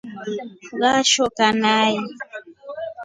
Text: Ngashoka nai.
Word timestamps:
Ngashoka 0.77 1.45
nai. 1.61 1.95